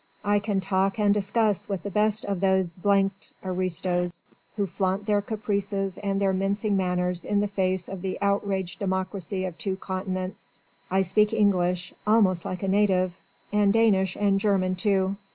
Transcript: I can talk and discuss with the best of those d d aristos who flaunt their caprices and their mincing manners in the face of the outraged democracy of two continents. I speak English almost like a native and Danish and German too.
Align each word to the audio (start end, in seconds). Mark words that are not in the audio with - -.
I 0.25 0.39
can 0.39 0.61
talk 0.61 0.97
and 0.97 1.13
discuss 1.13 1.69
with 1.69 1.83
the 1.83 1.91
best 1.91 2.25
of 2.25 2.39
those 2.39 2.73
d 2.73 2.79
d 2.81 3.11
aristos 3.47 4.23
who 4.55 4.65
flaunt 4.65 5.05
their 5.05 5.21
caprices 5.21 5.99
and 5.99 6.19
their 6.19 6.33
mincing 6.33 6.75
manners 6.75 7.23
in 7.23 7.39
the 7.39 7.47
face 7.47 7.87
of 7.87 8.01
the 8.01 8.17
outraged 8.19 8.79
democracy 8.79 9.45
of 9.45 9.59
two 9.59 9.75
continents. 9.75 10.59
I 10.89 11.03
speak 11.03 11.33
English 11.33 11.93
almost 12.07 12.45
like 12.45 12.63
a 12.63 12.67
native 12.67 13.13
and 13.53 13.71
Danish 13.71 14.15
and 14.15 14.39
German 14.39 14.73
too. 14.73 15.17